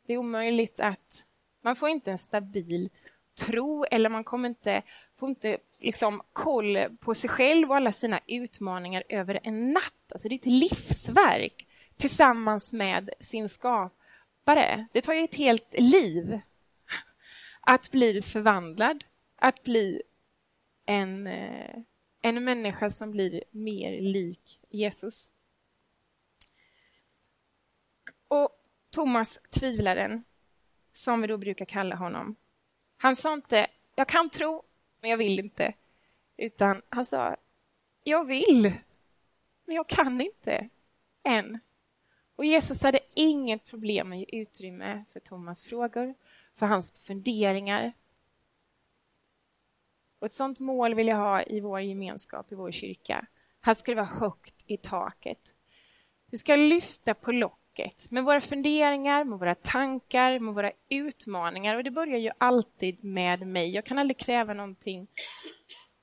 [0.06, 1.26] det är omöjligt att
[1.62, 2.90] man får inte en stabil
[3.38, 4.82] tro eller man kommer inte,
[5.14, 10.12] får inte liksom koll på sig själv och alla sina utmaningar över en natt.
[10.12, 14.86] Alltså det är ett livsverk tillsammans med sin skapare.
[14.92, 16.40] Det tar ju ett helt liv
[17.66, 19.04] att bli förvandlad,
[19.36, 20.02] att bli
[20.86, 21.76] en, eh,
[22.22, 25.32] en människa som blir mer lik Jesus.
[28.28, 28.50] Och
[28.90, 30.24] Thomas, tvivlaren,
[30.92, 32.36] som vi då brukar kalla honom.
[32.96, 34.62] Han sa inte jag kan tro,
[35.00, 35.74] men jag vill inte.
[36.36, 37.36] Utan han sa
[38.04, 38.72] jag vill,
[39.64, 40.68] men jag kan inte
[41.22, 41.58] än.
[42.36, 46.14] Och Jesus hade inget problem med att ge utrymme för Thomas frågor,
[46.54, 47.92] för hans funderingar.
[50.18, 53.26] Och ett sånt mål vill jag ha i vår gemenskap, i vår kyrka.
[53.60, 55.54] Här ska det vara högt i taket.
[56.30, 61.76] Vi ska lyfta på locket med våra funderingar, med våra tankar, med våra utmaningar.
[61.76, 63.70] Och det börjar ju alltid med mig.
[63.70, 65.08] Jag kan aldrig kräva någonting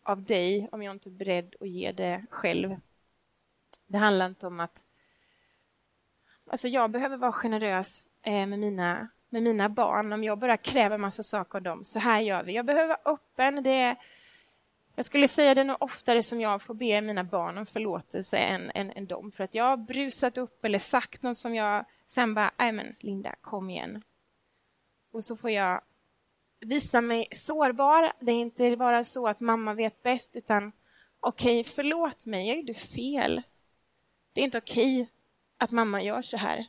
[0.03, 2.75] av dig om jag inte är beredd att ge det själv.
[3.87, 4.83] Det handlar inte om att...
[6.49, 10.97] Alltså jag behöver vara generös eh, med mina, med mina barn om jag bara kräver
[10.97, 11.83] massa saker av dem.
[11.83, 12.53] Så här gör vi.
[12.53, 13.63] Jag behöver vara öppen.
[13.63, 13.95] Det är,
[14.95, 18.71] jag skulle säga det nog oftare som jag får be mina barn om förlåtelse än,
[18.75, 19.31] än, än dem.
[19.31, 22.95] För att jag har brusat upp eller sagt något som jag sen bara, nej men
[22.99, 24.03] Linda, kom igen.
[25.11, 25.81] Och så får jag
[26.59, 28.13] visa mig sårbar.
[28.19, 30.71] Det är inte bara så att mamma vet bäst, utan
[31.19, 33.41] okej, okay, förlåt mig, jag gjorde fel.
[34.33, 35.13] Det är inte okej okay
[35.63, 36.67] att mamma gör så här.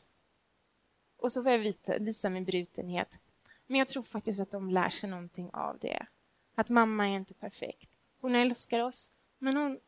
[1.16, 3.18] Och så får jag visa, visa min brutenhet.
[3.66, 6.06] Men jag tror faktiskt att de lär sig någonting av det.
[6.54, 7.90] Att mamma är inte perfekt.
[8.20, 9.80] Hon älskar oss, men hon,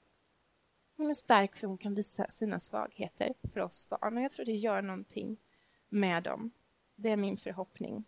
[0.97, 4.17] hon är stark för hon kan visa sina svagheter för oss barn.
[4.17, 5.37] Och jag tror det gör någonting
[5.89, 6.51] med dem.
[6.95, 8.05] Det är min förhoppning.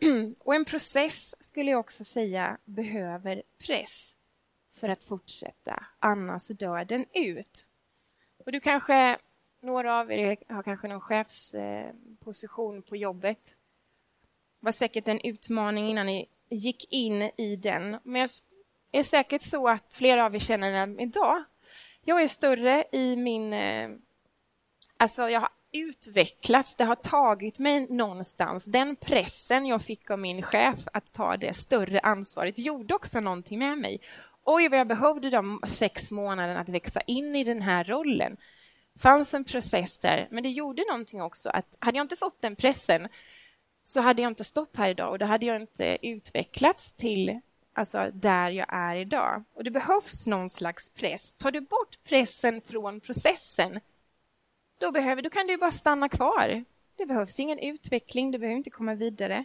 [0.38, 4.17] Och en process skulle jag också säga behöver press
[4.78, 7.64] för att fortsätta, annars dör den ut.
[8.44, 9.18] Och du kanske
[9.60, 13.56] Några av er har kanske någon chefsposition på jobbet.
[14.60, 17.96] Det var säkert en utmaning innan ni gick in i den.
[18.02, 18.30] Men jag
[18.92, 21.44] är säkert så att flera av er känner den idag.
[22.04, 23.52] Jag är större i min...
[23.52, 23.90] Eh,
[24.96, 26.76] alltså, jag har utvecklats.
[26.76, 28.64] Det har tagit mig någonstans.
[28.64, 33.58] Den pressen jag fick av min chef att ta det större ansvaret gjorde också någonting
[33.58, 34.00] med mig.
[34.50, 38.36] Oj, vad jag behövde de sex månaderna att växa in i den här rollen.
[38.94, 41.48] Det fanns en process där, men det gjorde någonting också.
[41.48, 43.08] att Hade jag inte fått den pressen
[43.84, 47.40] så hade jag inte stått här idag och då hade jag inte utvecklats till
[47.72, 49.44] alltså, där jag är idag.
[49.54, 51.34] Och Det behövs någon slags press.
[51.34, 53.80] Tar du bort pressen från processen
[54.78, 56.64] då, behöver, då kan du bara stanna kvar.
[56.96, 59.44] Det behövs ingen utveckling, du behöver inte komma vidare.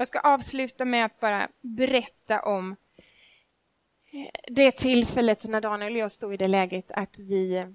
[0.00, 2.76] Jag ska avsluta med att bara berätta om
[4.12, 7.66] eh, det tillfället när Daniel och jag stod i det läget att vi,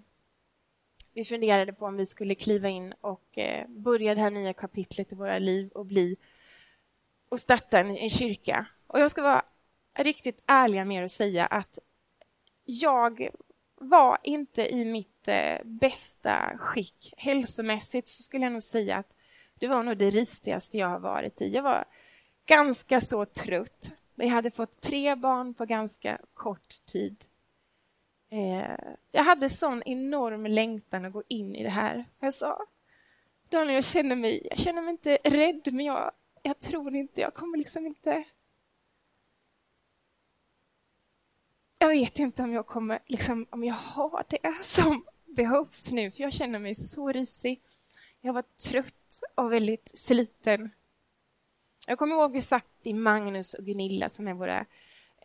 [1.13, 5.11] vi funderade på om vi skulle kliva in och eh, börja det här nya kapitlet
[5.11, 6.17] i våra liv och bli
[7.30, 8.65] och starta en, en kyrka.
[8.88, 9.45] Och jag ska vara
[9.97, 11.80] riktigt ärlig med att säga att
[12.63, 13.30] jag
[13.76, 17.13] var inte i mitt eh, bästa skick.
[17.17, 19.15] Hälsomässigt så skulle jag nog säga att
[19.59, 21.53] det var nog det ristigaste jag har varit i.
[21.53, 21.86] Jag var
[22.46, 23.91] ganska så trött.
[24.16, 27.26] Vi hade fått tre barn på ganska kort tid.
[28.30, 32.06] Eh, jag hade sån enorm längtan att gå in i det här.
[32.20, 32.66] Jag sa,
[33.50, 37.34] Daniel, jag känner mig, jag känner mig inte rädd, men jag, jag tror inte, jag
[37.34, 38.26] kommer liksom inte
[41.86, 46.22] jag vet inte om jag kommer, liksom, om jag har det som behövs nu, för
[46.22, 47.62] jag känner mig så risig.
[48.22, 50.70] Jag var trött och väldigt sliten.
[51.88, 54.66] Jag kommer ihåg vi satt i Magnus och Gunilla som är våra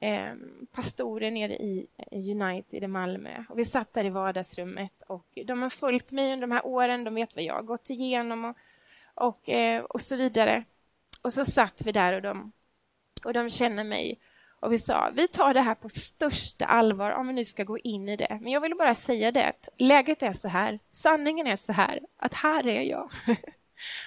[0.01, 0.33] eh,
[0.73, 3.45] pastorer nere i United i Malmö.
[3.49, 7.05] Och vi satt där i vardagsrummet och de har följt mig under de här åren.
[7.05, 8.57] De vet vad jag har gått igenom och,
[9.15, 10.65] och, eh, och så vidare.
[11.23, 12.53] Och så satt vi där och de,
[13.25, 14.19] och de känner mig
[14.61, 17.79] och vi sa, vi tar det här på största allvar om vi nu ska gå
[17.79, 18.39] in i det.
[18.41, 22.01] Men jag vill bara säga det att läget är så här, sanningen är så här,
[22.17, 23.11] att här är jag.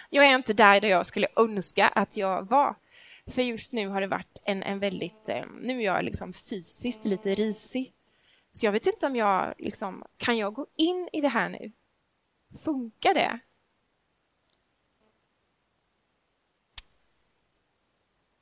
[0.10, 2.76] Jag är inte där, där jag skulle önska att jag var.
[3.28, 5.30] För just nu har det varit en, en väldigt...
[5.30, 7.94] Eh, nu är jag liksom fysiskt lite risig.
[8.54, 9.54] Så jag vet inte om jag...
[9.58, 11.72] Liksom, kan jag gå in i det här nu?
[12.64, 13.40] Funkar det?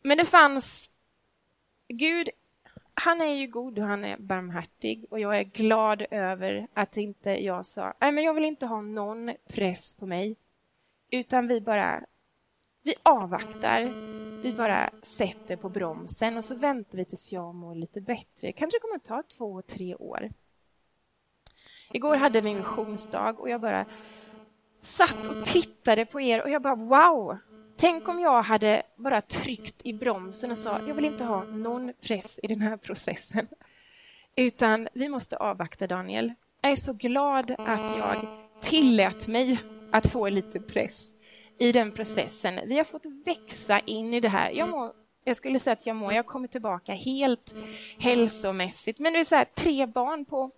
[0.04, 0.92] Men det fanns
[1.88, 2.30] Gud,
[2.94, 7.30] han är ju god och han är barmhärtig och jag är glad över att inte
[7.30, 10.36] jag sa nej men jag vill inte ha någon press på mig
[11.12, 12.04] utan vi bara
[12.84, 13.82] vi avvaktar,
[14.42, 18.52] vi bara sätter på bromsen och så väntar vi tills jag mår lite bättre.
[18.52, 20.30] Kanske kommer att ta två, tre år.
[21.92, 22.64] Igår hade vi en
[23.40, 23.86] och jag bara
[24.80, 27.38] satt och tittade på er och jag bara wow,
[27.82, 31.94] Tänk om jag hade bara tryckt i bromsen och sa jag vill inte ha någon
[32.02, 33.48] press i den här processen.
[34.36, 36.34] Utan vi måste avvakta, Daniel.
[36.62, 38.18] Jag är så glad att jag
[38.62, 39.60] tillät mig
[39.92, 41.12] att få lite press
[41.60, 42.60] i den processen.
[42.66, 44.52] Vi har fått växa in i det här.
[44.52, 47.56] Jag, må, jag skulle säga att jag mår, jag kommer tillbaka helt
[48.00, 49.00] hälsomässigt.
[49.00, 50.52] Men det är så här, tre barn på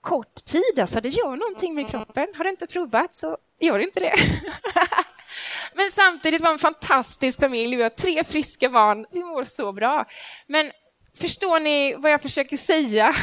[0.00, 2.26] kort tid, alltså det gör någonting med kroppen.
[2.36, 4.14] Har du inte provat så gör det inte det.
[5.74, 7.76] Men samtidigt var en fantastisk familj.
[7.76, 9.06] Vi har tre friska barn.
[9.10, 10.06] Vi mår så bra.
[10.46, 10.72] Men
[11.20, 13.08] förstår ni vad jag försöker säga?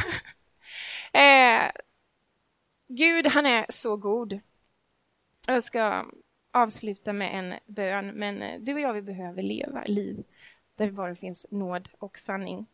[1.12, 1.70] eh,
[2.88, 4.40] Gud, han är så god.
[5.50, 6.06] Jag ska
[6.50, 10.24] avsluta med en bön, men eh, du och jag vi behöver leva liv
[10.74, 12.66] där det bara finns nåd och sanning.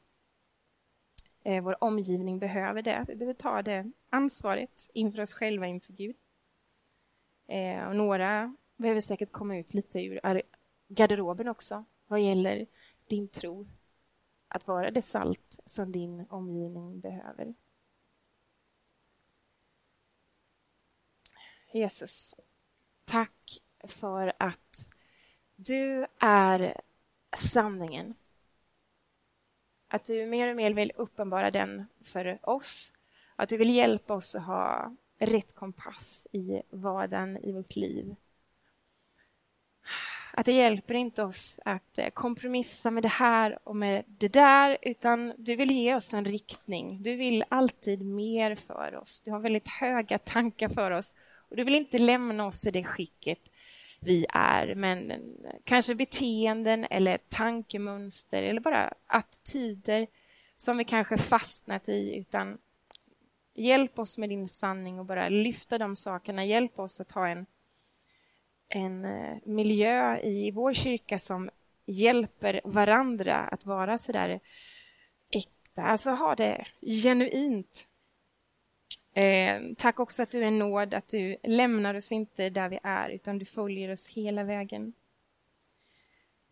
[1.42, 3.04] Eh, vår omgivning behöver det.
[3.08, 6.16] Vi behöver ta det ansvaret inför oss själva, inför Gud.
[7.46, 10.20] Eh, och några behöver säkert komma ut lite ur
[10.88, 12.66] garderoben också vad gäller
[13.06, 13.66] din tro.
[14.48, 17.54] Att vara det salt som din omgivning behöver.
[21.72, 22.34] Jesus,
[23.04, 24.88] tack för att
[25.56, 26.80] du är
[27.36, 28.14] sanningen.
[29.88, 32.92] Att du mer och mer vill uppenbara den för oss.
[33.36, 38.16] Att du vill hjälpa oss att ha rätt kompass i vardagen i vårt liv
[40.36, 44.78] att det hjälper inte oss att eh, kompromissa med det här och med det där,
[44.82, 47.02] utan du vill ge oss en riktning.
[47.02, 49.20] Du vill alltid mer för oss.
[49.20, 51.16] Du har väldigt höga tankar för oss
[51.48, 53.38] och du vill inte lämna oss i det skicket
[54.00, 55.12] vi är, men
[55.64, 60.06] kanske beteenden eller tankemönster eller bara attityder
[60.56, 62.58] som vi kanske fastnat i, utan
[63.54, 66.44] hjälp oss med din sanning och bara lyfta de sakerna.
[66.44, 67.46] Hjälp oss att ha en,
[68.68, 71.50] en eh, miljö i vår kyrka som
[71.86, 74.40] hjälper varandra att vara så där
[75.30, 77.88] äkta, alltså ha det genuint.
[79.14, 83.10] Eh, tack också att du är nåd, att du lämnar oss inte där vi är,
[83.10, 84.92] utan du följer oss hela vägen.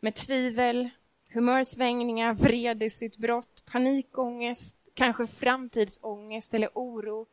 [0.01, 0.91] Med tvivel,
[1.33, 7.27] humörsvängningar, vredesutbrott, panikångest, kanske framtidsångest eller oro.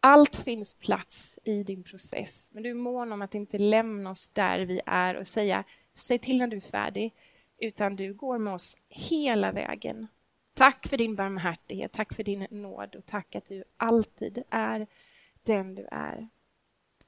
[0.00, 4.30] Allt finns plats i din process, men du är mån om att inte lämna oss
[4.30, 5.64] där vi är och säga
[5.94, 7.14] säg till när du är färdig,
[7.58, 10.06] utan du går med oss hela vägen.
[10.54, 14.86] Tack för din barmhärtighet, tack för din nåd och tack att du alltid är
[15.42, 16.28] den du är.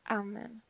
[0.03, 0.61] Amen.